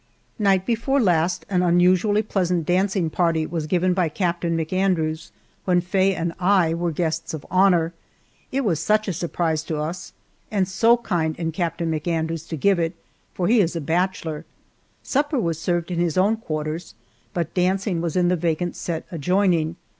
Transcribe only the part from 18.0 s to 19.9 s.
was in the vacant set adjoining.